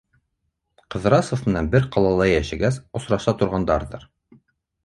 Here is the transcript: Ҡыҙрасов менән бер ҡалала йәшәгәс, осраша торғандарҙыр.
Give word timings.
Ҡыҙрасов 0.95 1.43
менән 1.51 1.69
бер 1.75 1.85
ҡалала 1.97 2.27
йәшәгәс, 2.31 2.83
осраша 3.01 3.35
торғандарҙыр. 3.43 4.09